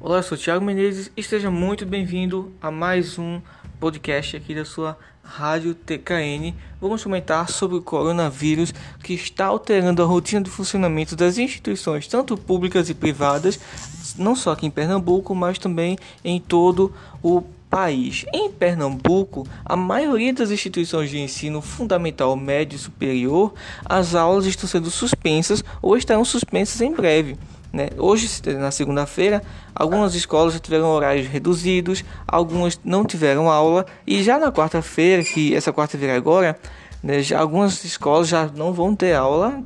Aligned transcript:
Olá, 0.00 0.18
eu 0.18 0.22
sou 0.22 0.38
o 0.38 0.40
Thiago 0.40 0.64
Menezes 0.64 1.10
e 1.16 1.20
esteja 1.20 1.50
muito 1.50 1.84
bem-vindo 1.84 2.52
a 2.62 2.70
mais 2.70 3.18
um 3.18 3.40
podcast 3.80 4.36
aqui 4.36 4.54
da 4.54 4.64
sua 4.64 4.96
Rádio 5.24 5.74
TKN. 5.74 6.54
Vamos 6.80 7.02
comentar 7.02 7.50
sobre 7.50 7.78
o 7.78 7.82
coronavírus 7.82 8.72
que 9.02 9.12
está 9.12 9.46
alterando 9.46 10.00
a 10.00 10.06
rotina 10.06 10.40
de 10.40 10.50
funcionamento 10.50 11.16
das 11.16 11.36
instituições, 11.36 12.06
tanto 12.06 12.36
públicas 12.36 12.88
e 12.88 12.94
privadas, 12.94 13.58
não 14.16 14.36
só 14.36 14.52
aqui 14.52 14.66
em 14.66 14.70
Pernambuco, 14.70 15.34
mas 15.34 15.58
também 15.58 15.98
em 16.24 16.38
todo 16.38 16.94
o 17.20 17.42
país. 17.68 18.24
Em 18.32 18.52
Pernambuco, 18.52 19.48
a 19.64 19.74
maioria 19.74 20.32
das 20.32 20.52
instituições 20.52 21.10
de 21.10 21.18
ensino 21.18 21.60
fundamental, 21.60 22.36
médio 22.36 22.76
e 22.76 22.78
superior, 22.78 23.52
as 23.84 24.14
aulas 24.14 24.46
estão 24.46 24.68
sendo 24.68 24.92
suspensas 24.92 25.64
ou 25.82 25.96
estarão 25.96 26.24
suspensas 26.24 26.80
em 26.80 26.94
breve. 26.94 27.36
Né? 27.72 27.88
Hoje, 27.98 28.28
na 28.58 28.70
segunda-feira, 28.70 29.42
algumas 29.74 30.14
escolas 30.14 30.54
já 30.54 30.58
tiveram 30.58 30.86
horários 30.86 31.26
reduzidos, 31.26 32.04
algumas 32.26 32.80
não 32.84 33.04
tiveram 33.04 33.50
aula, 33.50 33.84
e 34.06 34.22
já 34.22 34.38
na 34.38 34.50
quarta-feira, 34.50 35.22
que 35.22 35.54
essa 35.54 35.72
quarta-feira 35.72 36.16
agora, 36.16 36.58
né, 37.02 37.22
já, 37.22 37.38
algumas 37.38 37.84
escolas 37.84 38.28
já 38.28 38.46
não 38.54 38.72
vão 38.72 38.94
ter 38.94 39.14
aula 39.14 39.62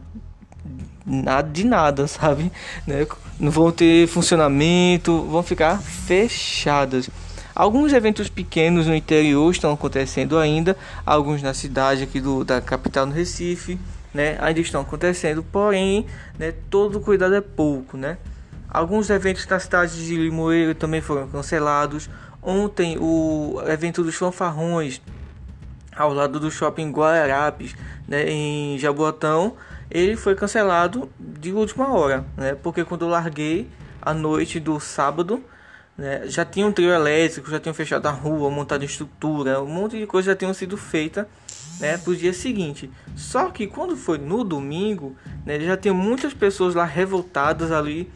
nada 1.07 1.48
de 1.51 1.65
nada, 1.65 2.07
sabe? 2.09 2.51
Né? 2.87 3.07
Não 3.38 3.51
vão 3.51 3.70
ter 3.70 4.07
funcionamento, 4.07 5.23
vão 5.23 5.43
ficar 5.43 5.80
fechadas. 5.80 7.09
Alguns 7.55 7.93
eventos 7.93 8.29
pequenos 8.29 8.87
no 8.87 8.95
interior 8.95 9.51
estão 9.51 9.73
acontecendo 9.73 10.38
ainda, 10.38 10.77
alguns 11.05 11.43
na 11.43 11.52
cidade 11.52 12.02
aqui 12.02 12.19
do, 12.19 12.45
da 12.45 12.62
capital 12.62 13.05
no 13.05 13.12
Recife, 13.12 13.79
né, 14.12 14.37
ainda 14.41 14.61
estão 14.61 14.80
acontecendo, 14.80 15.43
porém, 15.43 16.07
né, 16.39 16.52
todo 16.71 17.01
cuidado 17.01 17.34
é 17.34 17.41
pouco, 17.41 17.96
né? 17.96 18.18
Alguns 18.68 19.10
eventos 19.10 19.46
na 19.46 19.59
cidade 19.59 20.05
de 20.05 20.16
Limoeiro 20.16 20.74
também 20.74 21.01
foram 21.01 21.29
cancelados. 21.29 22.09
Ontem 22.43 22.96
o 22.99 23.63
evento 23.66 24.02
dos 24.02 24.15
fanfarrões 24.15 25.01
ao 25.95 26.13
lado 26.13 26.40
do 26.40 26.51
shopping 26.51 26.90
Guararapes, 26.90 27.74
né, 28.09 28.24
em 28.29 28.79
Jaboatão, 28.79 29.57
ele 29.90 30.16
foi 30.16 30.35
cancelado 30.35 31.10
de 31.18 31.52
última 31.52 31.93
hora, 31.93 32.24
né? 32.37 32.57
Porque 32.63 32.83
quando 32.83 33.05
eu 33.05 33.09
larguei 33.09 33.68
à 34.01 34.15
noite 34.15 34.59
do 34.59 34.80
sábado, 34.80 35.45
né? 35.96 36.23
Já 36.27 36.45
tinha 36.45 36.66
um 36.66 36.73
trio 36.73 36.90
elétrico, 36.90 37.51
já 37.51 37.60
tinham 37.60 37.74
fechado 37.74 38.07
a 38.07 38.10
rua, 38.10 38.51
montado 38.51 38.85
estrutura, 38.85 39.60
um 39.63 39.66
monte 39.66 39.99
de 39.99 40.07
coisa 40.07 40.33
já 40.33 40.37
tinham 40.37 40.55
sido 40.55 40.77
feita 40.77 41.29
né, 41.83 41.99
para 41.99 42.13
o 42.13 42.16
dia 42.16 42.33
seguinte. 42.33 42.88
Só 43.16 43.51
que 43.51 43.66
quando 43.66 43.97
foi 43.97 44.16
no 44.16 44.45
domingo, 44.45 45.16
né, 45.45 45.59
já 45.59 45.77
tinha 45.77 45.93
muitas 45.93 46.33
pessoas 46.33 46.77
lá 46.77 46.85
revoltadas 46.85 47.73
ali, 47.73 48.09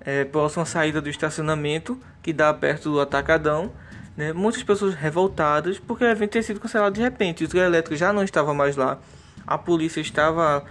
é, 0.00 0.24
próximo 0.24 0.62
à 0.62 0.66
saída 0.66 0.98
do 0.98 1.10
estacionamento, 1.10 2.00
que 2.22 2.32
dá 2.32 2.52
perto 2.54 2.90
do 2.90 3.00
Atacadão. 3.00 3.70
Né, 4.16 4.32
muitas 4.32 4.62
pessoas 4.62 4.94
revoltadas 4.94 5.78
porque 5.78 6.04
o 6.04 6.06
evento 6.06 6.32
tinha 6.32 6.42
sido 6.42 6.58
cancelado 6.58 6.94
de 6.94 7.00
repente. 7.00 7.44
O 7.44 7.48
trio 7.48 7.62
elétrico 7.62 7.96
já 7.96 8.12
não 8.12 8.22
estava 8.22 8.52
mais 8.52 8.76
lá, 8.76 8.98
a 9.46 9.56
polícia 9.56 10.00
estava, 10.00 10.64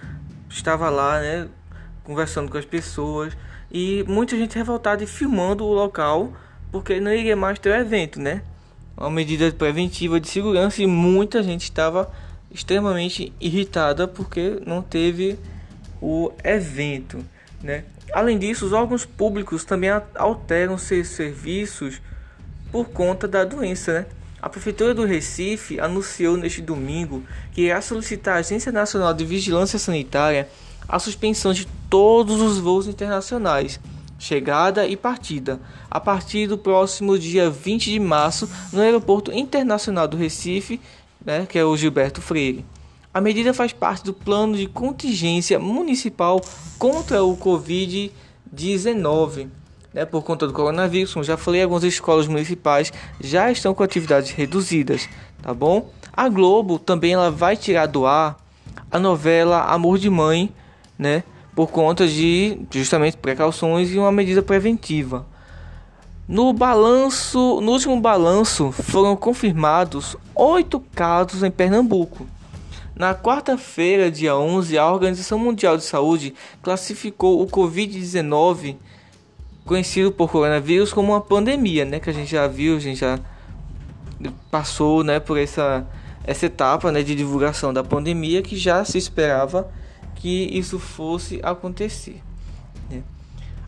estava 0.49 0.89
lá, 0.89 1.19
né, 1.19 1.47
conversando 2.03 2.51
com 2.51 2.57
as 2.57 2.65
pessoas 2.65 3.37
e 3.71 4.03
muita 4.07 4.35
gente 4.35 4.55
revoltada 4.55 5.03
e 5.03 5.07
filmando 5.07 5.63
o 5.63 5.73
local 5.73 6.33
porque 6.71 6.99
não 6.99 7.13
iria 7.13 7.35
mais 7.35 7.57
ter 7.59 7.69
o 7.69 7.75
evento, 7.75 8.19
né? 8.19 8.43
Uma 8.95 9.09
medida 9.09 9.51
preventiva 9.51 10.19
de 10.19 10.27
segurança 10.27 10.81
e 10.81 10.87
muita 10.87 11.41
gente 11.41 11.63
estava 11.63 12.11
extremamente 12.51 13.33
irritada 13.39 14.07
porque 14.07 14.61
não 14.65 14.81
teve 14.81 15.37
o 16.01 16.31
evento, 16.43 17.23
né? 17.61 17.85
Além 18.13 18.37
disso, 18.37 18.65
os 18.65 18.73
órgãos 18.73 19.05
públicos 19.05 19.63
também 19.63 19.89
alteram 20.15 20.77
seus 20.77 21.07
serviços 21.09 22.01
por 22.71 22.89
conta 22.89 23.27
da 23.27 23.43
doença, 23.45 23.93
né? 23.93 24.05
A 24.41 24.49
Prefeitura 24.49 24.93
do 24.93 25.05
Recife 25.05 25.79
anunciou 25.79 26.35
neste 26.35 26.61
domingo 26.61 27.23
que 27.53 27.61
irá 27.61 27.79
solicitar 27.79 28.37
à 28.37 28.39
Agência 28.39 28.71
Nacional 28.71 29.13
de 29.13 29.23
Vigilância 29.23 29.77
Sanitária 29.77 30.49
a 30.89 30.97
suspensão 30.97 31.53
de 31.53 31.67
todos 31.89 32.41
os 32.41 32.57
voos 32.57 32.87
internacionais, 32.87 33.79
chegada 34.17 34.87
e 34.87 34.97
partida, 34.97 35.59
a 35.89 35.99
partir 35.99 36.47
do 36.47 36.57
próximo 36.57 37.19
dia 37.19 37.51
20 37.51 37.91
de 37.91 37.99
março 37.99 38.49
no 38.73 38.81
Aeroporto 38.81 39.31
Internacional 39.31 40.07
do 40.07 40.17
Recife, 40.17 40.81
né, 41.25 41.47
que 41.47 41.57
é 41.57 41.65
o 41.65 41.75
Gilberto 41.75 42.21
Freire. 42.21 42.63
A 43.13 43.19
medida 43.19 43.53
faz 43.53 43.73
parte 43.73 44.05
do 44.05 44.13
plano 44.13 44.55
de 44.55 44.67
contingência 44.67 45.59
municipal 45.59 46.39
contra 46.79 47.21
o 47.23 47.35
Covid-19. 47.35 49.49
Né, 49.93 50.05
por 50.05 50.23
conta 50.23 50.47
do 50.47 50.53
coronavírus, 50.53 51.13
como 51.13 51.25
já 51.25 51.35
falei, 51.35 51.61
algumas 51.61 51.83
escolas 51.83 52.25
municipais 52.25 52.93
já 53.19 53.51
estão 53.51 53.73
com 53.73 53.83
atividades 53.83 54.31
reduzidas, 54.31 55.09
tá 55.41 55.53
bom? 55.53 55.91
A 56.13 56.29
Globo 56.29 56.79
também 56.79 57.11
ela 57.11 57.29
vai 57.29 57.57
tirar 57.57 57.87
do 57.87 58.05
ar 58.05 58.37
a 58.89 58.97
novela 58.97 59.65
Amor 59.65 59.97
de 59.97 60.09
Mãe, 60.09 60.49
né? 60.97 61.25
Por 61.53 61.67
conta 61.67 62.07
de 62.07 62.57
justamente 62.71 63.17
precauções 63.17 63.91
e 63.91 63.97
uma 63.97 64.13
medida 64.13 64.41
preventiva. 64.41 65.27
No 66.31 66.53
balanço, 66.53 67.59
no 67.59 67.73
último 67.73 67.99
balanço, 67.99 68.71
foram 68.71 69.17
confirmados 69.17 70.15
oito 70.33 70.79
casos 70.95 71.43
em 71.43 71.51
Pernambuco. 71.51 72.25
Na 72.95 73.13
quarta-feira, 73.13 74.09
dia 74.09 74.33
11, 74.37 74.77
a 74.77 74.89
Organização 74.89 75.37
Mundial 75.37 75.75
de 75.75 75.83
Saúde 75.83 76.33
classificou 76.61 77.41
o 77.41 77.47
Covid-19, 77.47 78.77
conhecido 79.65 80.09
por 80.09 80.31
coronavírus, 80.31 80.93
como 80.93 81.11
uma 81.11 81.19
pandemia, 81.19 81.83
né? 81.83 81.99
Que 81.99 82.09
a 82.09 82.13
gente 82.13 82.31
já 82.31 82.47
viu, 82.47 82.77
a 82.77 82.79
gente 82.79 83.01
já 83.01 83.19
passou, 84.49 85.03
né, 85.03 85.19
por 85.19 85.37
essa 85.37 85.85
essa 86.23 86.45
etapa, 86.45 86.93
né, 86.93 87.03
de 87.03 87.13
divulgação 87.13 87.73
da 87.73 87.83
pandemia 87.83 88.41
que 88.41 88.55
já 88.55 88.85
se 88.85 88.97
esperava 88.97 89.69
que 90.15 90.47
isso 90.57 90.79
fosse 90.79 91.41
acontecer. 91.43 92.21
Né? 92.89 93.03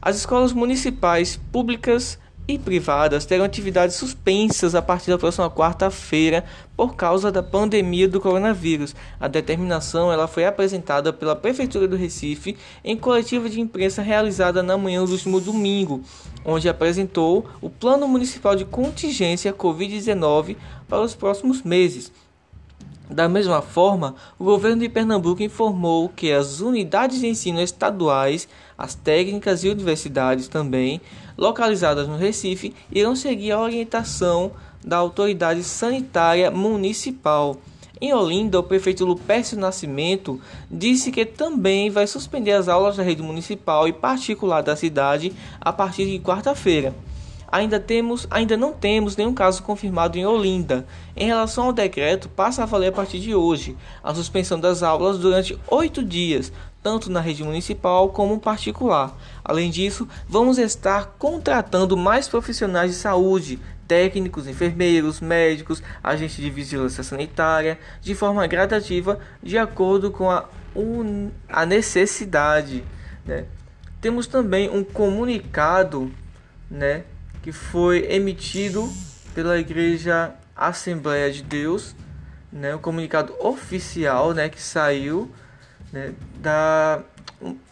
As 0.02 0.16
escolas 0.16 0.53
municipais, 0.53 1.35
públicas 1.52 2.22
e 2.48 2.58
privadas 2.58 3.26
terão 3.26 3.46
atividades 3.46 3.96
suspensas 3.96 4.76
a 4.76 4.81
partir 4.81 5.12
da 5.12 5.18
próxima 5.18 5.50
quarta-feira 5.50 6.44
por 6.76 6.96
causa 6.96 7.31
da 7.31 7.42
pandemia 7.42 8.08
do 8.08 8.20
coronavírus. 8.20 8.96
A 9.20 9.28
determinação 9.28 10.12
ela 10.12 10.28
foi 10.28 10.46
apresentada 10.46 11.14
pela 11.14 11.36
Prefeitura 11.36 11.88
do 11.88 11.96
Recife 11.96 12.58
em 12.84 12.98
coletiva 12.98 13.50
de 13.50 13.62
imprensa 13.62 14.02
realizada 14.02 14.62
na 14.62 14.78
manhã 14.78 15.06
do 15.06 15.12
último 15.12 15.40
domingo, 15.40 16.02
onde 16.44 16.68
apresentou 16.68 17.46
o 17.62 17.70
Plano 17.70 18.08
Municipal 18.08 18.56
de 18.56 18.66
Contingência 18.66 19.53
Covid-19 19.53 20.58
para 20.88 21.02
os 21.02 21.16
próximos 21.16 21.62
meses. 21.62 22.12
Da 23.13 23.29
mesma 23.29 23.62
forma, 23.62 24.16
o 24.40 24.44
governo 24.44 24.81
de 24.81 24.90
Pernambuco 24.90 25.44
informou 25.44 26.09
que 26.09 26.31
as 26.31 26.62
unidades 26.62 27.19
de 27.19 27.28
ensino 27.28 27.62
estaduais, 27.62 28.47
as 28.75 28.96
técnicas 28.96 29.63
e 29.63 29.69
universidades 29.69 30.47
também, 30.47 31.00
localizadas 31.38 32.07
no 32.07 32.18
Recife, 32.18 32.73
irão 32.91 33.16
seguir 33.16 33.52
a 33.52 33.62
orientação 33.62 34.52
da 34.84 34.97
autoridade 34.97 35.63
sanitária 35.63 36.50
municipal. 36.50 37.57
Em 38.02 38.12
Olinda, 38.12 38.59
o 38.59 38.63
prefeito 38.63 39.06
Lupércio 39.06 39.59
Nascimento 39.59 40.41
disse 40.72 41.12
que 41.12 41.23
também 41.23 41.91
vai 41.91 42.07
suspender 42.07 42.53
as 42.53 42.68
aulas 42.68 42.97
da 42.97 43.03
rede 43.03 43.22
municipal 43.22 43.88
e 43.88 43.94
particular 43.94 44.63
da 44.63 44.75
cidade 44.75 45.31
a 45.62 45.72
partir 45.72 46.07
de 46.07 46.18
quarta-feira. 46.18 46.96
Ainda, 47.53 47.80
temos, 47.80 48.25
ainda 48.31 48.58
não 48.58 48.74
temos 48.74 49.16
nenhum 49.16 49.31
caso 49.31 49.62
confirmado 49.62 50.18
em 50.18 50.25
Olinda. 50.25 50.88
Em 51.16 51.28
relação 51.28 51.66
ao 51.66 51.72
decreto, 51.72 52.28
passa 52.28 52.64
a 52.64 52.66
valer 52.66 52.88
a 52.88 52.91
partir 52.91 53.19
de 53.19 53.36
hoje 53.36 53.78
a 54.03 54.12
suspensão 54.12 54.59
das 54.59 54.81
aulas 54.81 55.19
durante 55.19 55.56
oito 55.68 56.03
dias, 56.03 56.52
tanto 56.82 57.11
na 57.11 57.20
rede 57.20 57.44
municipal 57.44 58.09
como 58.09 58.40
particular. 58.40 59.16
Além 59.46 59.70
disso, 59.70 60.08
vamos 60.28 60.58
estar 60.58 61.14
contratando 61.20 61.96
mais 61.96 62.28
profissionais 62.28 62.90
de 62.90 62.97
saúde, 62.97 63.59
técnicos, 63.88 64.47
enfermeiros, 64.47 65.22
médicos, 65.22 65.84
agentes 66.03 66.38
de 66.38 66.50
vigilância 66.50 67.03
sanitária, 67.03 67.78
de 68.02 68.16
forma 68.16 68.47
gradativa, 68.47 69.20
de 69.44 69.59
acordo 69.59 70.09
com 70.09 70.28
a, 70.28 70.46
un... 70.76 71.29
a 71.47 71.67
necessidade. 71.67 72.84
Né? 73.23 73.46
Temos 74.02 74.26
também 74.26 74.72
um 74.72 74.84
comunicado 74.84 76.11
né, 76.67 77.03
que 77.43 77.51
foi 77.51 78.07
emitido 78.09 78.90
pela 79.35 79.59
Igreja 79.59 80.34
Assembleia 80.55 81.31
de 81.31 81.43
Deus, 81.43 81.93
né, 82.51 82.73
um 82.73 82.79
comunicado 82.79 83.35
oficial, 83.40 84.34
né, 84.34 84.47
que 84.47 84.61
saiu, 84.61 85.29
né, 85.91 86.13
da 86.41 87.01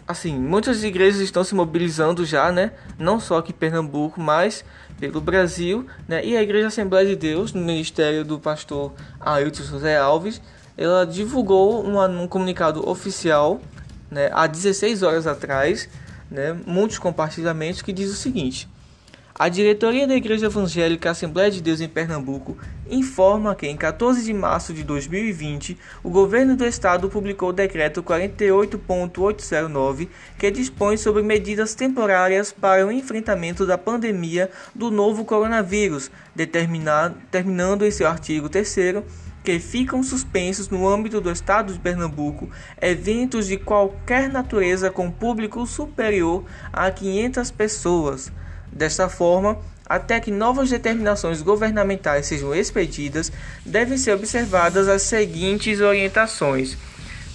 assim, 0.06 0.38
muitas 0.38 0.83
igrejas 0.83 1.21
estão 1.21 1.41
se 1.41 1.56
mobilizando 1.56 2.25
já, 2.25 2.51
né, 2.51 2.73
não 3.00 3.18
só 3.18 3.38
aqui 3.38 3.51
em 3.51 3.56
Pernambuco, 3.56 4.19
mas 4.19 4.65
pelo 5.00 5.21
Brasil, 5.21 5.88
né, 6.06 6.23
e 6.25 6.35
a 6.35 6.44
Igreja 6.44 6.68
Assembleia 6.68 7.07
de 7.07 7.15
Deus, 7.15 7.53
no 7.53 7.62
ministério 7.62 8.25
do 8.25 8.38
pastor 8.38 8.94
Ailton 9.19 9.63
José 9.63 9.97
Alves, 9.97 10.41
ela 10.77 11.06
divulgou 11.06 11.81
uma, 11.81 12.07
um 12.07 12.27
comunicado 12.27 12.88
oficial, 12.88 13.62
né, 14.09 14.29
há 14.33 14.47
16 14.47 15.01
horas 15.01 15.25
atrás, 15.25 15.88
né, 16.29 16.57
muitos 16.65 17.00
compartilhamentos 17.00 17.81
que 17.81 17.94
diz 17.94 18.12
o 18.12 18.15
seguinte: 18.15 18.68
A 19.42 19.50
diretoria 19.50 20.08
da 20.08 20.14
Igreja 20.14 20.46
Evangélica 20.46 21.10
Assembleia 21.10 21.50
de 21.50 21.64
Deus 21.64 21.82
em 21.82 21.90
Pernambuco 21.90 22.56
informa 22.88 23.56
que, 23.56 23.66
em 23.66 23.76
14 23.76 24.24
de 24.24 24.32
março 24.32 24.72
de 24.72 24.84
2020, 24.84 25.80
o 26.04 26.12
governo 26.12 26.56
do 26.56 26.64
estado 26.64 27.10
publicou 27.10 27.50
o 27.50 27.52
decreto 27.52 28.04
48.809, 28.04 30.10
que 30.38 30.52
dispõe 30.52 30.96
sobre 30.96 31.24
medidas 31.24 31.74
temporárias 31.74 32.52
para 32.52 32.86
o 32.86 32.92
enfrentamento 32.92 33.66
da 33.66 33.80
pandemia 33.80 34.52
do 34.76 34.92
novo 34.92 35.26
coronavírus, 35.26 36.12
determinando 36.36 37.84
em 37.84 37.90
seu 37.90 38.08
artigo 38.08 38.48
3 38.48 39.02
que 39.44 39.58
ficam 39.58 40.04
suspensos 40.04 40.70
no 40.70 40.88
âmbito 40.88 41.20
do 41.20 41.32
estado 41.32 41.74
de 41.74 41.80
Pernambuco 41.80 42.48
eventos 42.80 43.48
de 43.48 43.58
qualquer 43.58 44.30
natureza 44.30 44.92
com 44.92 45.10
público 45.10 45.66
superior 45.66 46.46
a 46.72 46.92
500 46.92 47.50
pessoas 47.50 48.32
Desta 48.71 49.09
forma, 49.09 49.57
até 49.85 50.19
que 50.19 50.31
novas 50.31 50.69
determinações 50.69 51.41
governamentais 51.41 52.25
sejam 52.25 52.56
expedidas, 52.56 53.31
devem 53.65 53.97
ser 53.97 54.13
observadas 54.13 54.88
as 54.88 55.01
seguintes 55.01 55.81
orientações: 55.81 56.77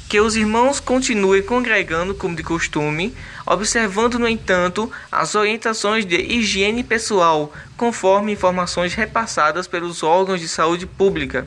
que 0.08 0.20
os 0.20 0.36
irmãos 0.36 0.80
continuem 0.80 1.42
congregando 1.42 2.14
como 2.14 2.34
de 2.34 2.42
costume, 2.42 3.14
observando, 3.44 4.18
no 4.18 4.26
entanto, 4.26 4.90
as 5.10 5.34
orientações 5.34 6.06
de 6.06 6.16
higiene 6.16 6.82
pessoal, 6.82 7.52
conforme 7.76 8.32
informações 8.32 8.94
repassadas 8.94 9.66
pelos 9.66 10.02
órgãos 10.02 10.40
de 10.40 10.48
saúde 10.48 10.86
pública. 10.86 11.46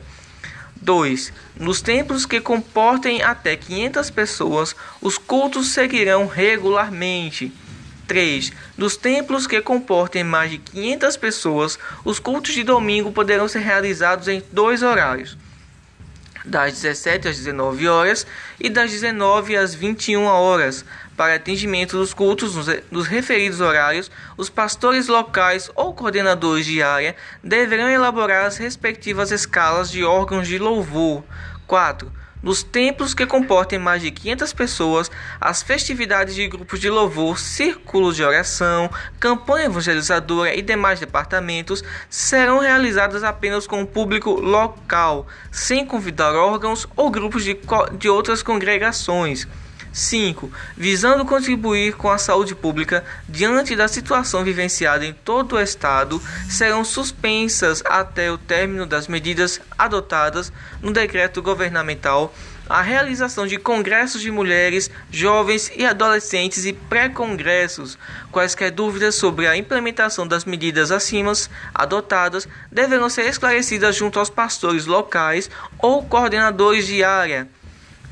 2. 0.82 1.32
Nos 1.56 1.82
templos 1.82 2.24
que 2.24 2.40
comportem 2.40 3.22
até 3.22 3.54
500 3.56 4.10
pessoas, 4.10 4.76
os 5.00 5.18
cultos 5.18 5.68
seguirão 5.68 6.26
regularmente. 6.26 7.52
3. 8.10 8.52
Dos 8.76 8.96
templos 8.96 9.46
que 9.46 9.60
comportem 9.60 10.24
mais 10.24 10.50
de 10.50 10.58
500 10.58 11.16
pessoas, 11.16 11.78
os 12.04 12.18
cultos 12.18 12.52
de 12.52 12.64
domingo 12.64 13.12
poderão 13.12 13.46
ser 13.46 13.60
realizados 13.60 14.26
em 14.26 14.42
dois 14.50 14.82
horários, 14.82 15.38
das 16.44 16.72
17 16.72 17.28
às 17.28 17.36
19 17.36 17.86
horas 17.86 18.26
e 18.58 18.68
das 18.68 18.90
19 18.90 19.56
às 19.56 19.76
21 19.76 20.24
horas. 20.24 20.84
Para 21.16 21.36
atendimento 21.36 21.96
dos 21.98 22.12
cultos 22.12 22.56
nos 22.90 23.06
referidos 23.06 23.60
horários, 23.60 24.10
os 24.36 24.50
pastores 24.50 25.06
locais 25.06 25.70
ou 25.76 25.94
coordenadores 25.94 26.66
de 26.66 26.82
área 26.82 27.14
deverão 27.44 27.88
elaborar 27.88 28.44
as 28.44 28.56
respectivas 28.56 29.30
escalas 29.30 29.88
de 29.88 30.02
órgãos 30.02 30.48
de 30.48 30.58
louvor. 30.58 31.22
4. 31.64 32.10
Nos 32.42 32.62
templos 32.62 33.12
que 33.12 33.26
comportem 33.26 33.78
mais 33.78 34.00
de 34.00 34.10
500 34.10 34.52
pessoas, 34.54 35.10
as 35.38 35.62
festividades 35.62 36.34
de 36.34 36.48
grupos 36.48 36.80
de 36.80 36.88
louvor, 36.88 37.38
círculos 37.38 38.16
de 38.16 38.24
oração, 38.24 38.90
campanha 39.18 39.66
evangelizadora 39.66 40.54
e 40.54 40.62
demais 40.62 40.98
departamentos 40.98 41.84
serão 42.08 42.58
realizadas 42.58 43.22
apenas 43.22 43.66
com 43.66 43.82
o 43.82 43.86
público 43.86 44.30
local, 44.40 45.26
sem 45.50 45.84
convidar 45.84 46.34
órgãos 46.34 46.88
ou 46.96 47.10
grupos 47.10 47.44
de, 47.44 47.58
de 47.98 48.08
outras 48.08 48.42
congregações. 48.42 49.46
5. 49.92 50.50
Visando 50.76 51.24
contribuir 51.24 51.94
com 51.94 52.10
a 52.10 52.18
saúde 52.18 52.54
pública 52.54 53.04
diante 53.28 53.74
da 53.74 53.88
situação 53.88 54.44
vivenciada 54.44 55.04
em 55.04 55.12
todo 55.12 55.56
o 55.56 55.60
estado, 55.60 56.20
serão 56.48 56.84
suspensas 56.84 57.82
até 57.84 58.30
o 58.30 58.38
término 58.38 58.86
das 58.86 59.08
medidas 59.08 59.60
adotadas 59.78 60.52
no 60.82 60.92
decreto 60.92 61.42
governamental 61.42 62.34
a 62.70 62.82
realização 62.82 63.48
de 63.48 63.58
congressos 63.58 64.22
de 64.22 64.30
mulheres, 64.30 64.88
jovens 65.10 65.72
e 65.74 65.84
adolescentes 65.84 66.64
e 66.64 66.72
pré-congressos. 66.72 67.98
Quaisquer 68.30 68.70
dúvidas 68.70 69.16
sobre 69.16 69.48
a 69.48 69.56
implementação 69.56 70.24
das 70.24 70.44
medidas 70.44 70.92
acima 70.92 71.32
adotadas 71.74 72.46
deverão 72.70 73.10
ser 73.10 73.26
esclarecidas 73.26 73.96
junto 73.96 74.20
aos 74.20 74.30
pastores 74.30 74.86
locais 74.86 75.50
ou 75.80 76.04
coordenadores 76.04 76.86
de 76.86 77.02
área. 77.02 77.48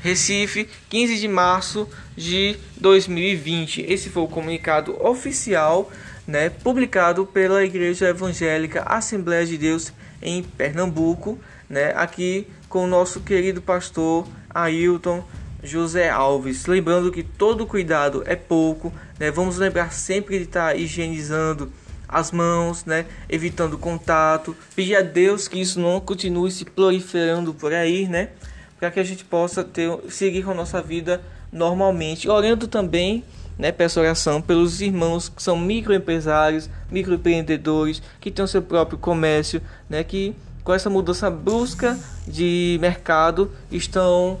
Recife, 0.01 0.67
15 0.89 1.19
de 1.19 1.27
março 1.27 1.87
de 2.15 2.57
2020. 2.77 3.81
Esse 3.81 4.09
foi 4.09 4.23
o 4.23 4.27
comunicado 4.27 4.95
oficial, 5.05 5.91
né, 6.27 6.49
publicado 6.49 7.25
pela 7.25 7.63
Igreja 7.63 8.09
Evangélica 8.09 8.83
Assembleia 8.83 9.45
de 9.45 9.57
Deus 9.57 9.91
em 10.21 10.43
Pernambuco, 10.43 11.39
né, 11.69 11.93
aqui 11.95 12.47
com 12.67 12.83
o 12.83 12.87
nosso 12.87 13.21
querido 13.21 13.61
pastor 13.61 14.27
Ailton 14.49 15.23
José 15.63 16.09
Alves. 16.09 16.65
Lembrando 16.65 17.11
que 17.11 17.23
todo 17.23 17.65
cuidado 17.65 18.23
é 18.25 18.35
pouco, 18.35 18.93
né? 19.19 19.29
Vamos 19.31 19.57
lembrar 19.57 19.91
sempre 19.91 20.37
de 20.37 20.45
estar 20.45 20.77
higienizando 20.77 21.71
as 22.07 22.31
mãos, 22.31 22.85
né? 22.85 23.05
Evitando 23.27 23.77
contato. 23.77 24.55
Pedir 24.75 24.95
a 24.95 25.01
Deus 25.01 25.47
que 25.47 25.59
isso 25.59 25.79
não 25.79 25.99
continue 25.99 26.51
se 26.51 26.65
proliferando 26.65 27.53
por 27.53 27.73
aí, 27.73 28.07
né? 28.07 28.29
Para 28.79 28.89
que 28.89 28.99
a 28.99 29.03
gente 29.03 29.25
possa 29.25 29.63
ter, 29.63 29.91
seguir 30.09 30.43
com 30.43 30.51
a 30.51 30.55
nossa 30.55 30.81
vida 30.81 31.21
normalmente. 31.51 32.29
Orando 32.29 32.67
também, 32.67 33.23
né, 33.57 33.71
peço 33.71 33.99
oração 33.99 34.41
pelos 34.41 34.81
irmãos 34.81 35.27
que 35.27 35.43
são 35.43 35.57
microempresários, 35.57 36.69
microempreendedores, 36.89 38.01
que 38.21 38.31
têm 38.31 38.45
o 38.45 38.47
seu 38.47 38.61
próprio 38.61 38.97
comércio, 38.97 39.61
né, 39.89 40.03
que 40.03 40.33
com 40.63 40.73
essa 40.73 40.89
mudança 40.89 41.29
brusca 41.29 41.99
de 42.27 42.77
mercado 42.79 43.51
estão 43.71 44.39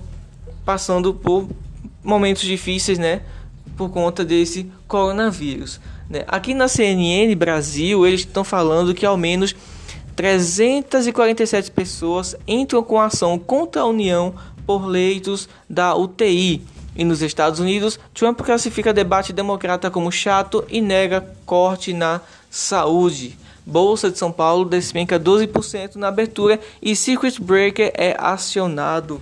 passando 0.63 1.13
por 1.13 1.49
momentos 2.03 2.43
difíceis, 2.43 2.97
né, 2.97 3.21
por 3.75 3.89
conta 3.89 4.23
desse 4.23 4.71
coronavírus. 4.87 5.81
Né. 6.09 6.23
Aqui 6.27 6.53
na 6.53 6.67
CNN 6.67 7.35
Brasil, 7.35 8.05
eles 8.07 8.21
estão 8.21 8.43
falando 8.43 8.93
que 8.93 9.05
ao 9.05 9.17
menos 9.17 9.55
347 10.19 11.71
pessoas 11.71 12.35
entram 12.45 12.83
com 12.83 12.99
ação 12.99 13.39
contra 13.39 13.83
a 13.83 13.85
União 13.85 14.35
por 14.67 14.85
leitos 14.85 15.47
da 15.69 15.95
UTI. 15.95 16.61
E 16.93 17.05
nos 17.05 17.21
Estados 17.21 17.61
Unidos, 17.61 17.97
Trump 18.13 18.41
classifica 18.41 18.91
debate 18.91 19.31
democrata 19.31 19.89
como 19.89 20.11
chato 20.11 20.65
e 20.67 20.81
nega 20.81 21.25
corte 21.45 21.93
na 21.93 22.19
saúde. 22.49 23.37
Bolsa 23.65 24.11
de 24.11 24.17
São 24.17 24.29
Paulo 24.29 24.65
despenca 24.65 25.17
12% 25.17 25.95
na 25.95 26.09
abertura 26.09 26.59
e 26.81 26.97
Circuit 26.97 27.41
Breaker 27.41 27.89
é 27.95 28.13
acionado. 28.19 29.21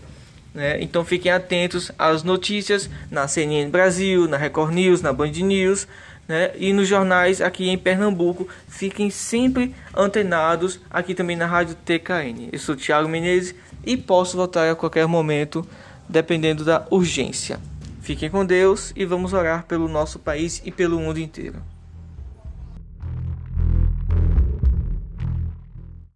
Né? 0.51 0.81
Então 0.81 1.05
fiquem 1.05 1.31
atentos 1.31 1.91
às 1.99 2.23
notícias 2.23 2.89
na 3.11 3.27
CNN 3.27 3.69
Brasil, 3.69 4.27
na 4.27 4.35
Record 4.35 4.73
News, 4.73 5.03
na 5.03 5.13
Band 5.13 5.27
News 5.27 5.87
né? 6.27 6.51
E 6.55 6.73
nos 6.73 6.87
jornais 6.87 7.41
aqui 7.41 7.69
em 7.69 7.77
Pernambuco, 7.77 8.47
fiquem 8.67 9.09
sempre 9.09 9.73
antenados 9.95 10.79
aqui 10.89 11.13
também 11.13 11.35
na 11.35 11.45
Rádio 11.45 11.75
TKN. 11.85 12.49
Eu 12.51 12.59
sou 12.59 12.75
Thiago 12.75 13.07
Menezes 13.07 13.55
e 13.85 13.95
posso 13.95 14.35
voltar 14.35 14.69
a 14.69 14.75
qualquer 14.75 15.07
momento, 15.07 15.65
dependendo 16.09 16.65
da 16.65 16.85
urgência. 16.91 17.59
Fiquem 18.01 18.29
com 18.29 18.45
Deus 18.45 18.93
e 18.95 19.05
vamos 19.05 19.33
orar 19.33 19.65
pelo 19.65 19.87
nosso 19.87 20.19
país 20.19 20.61
e 20.65 20.71
pelo 20.71 20.99
mundo 20.99 21.19
inteiro. 21.19 21.61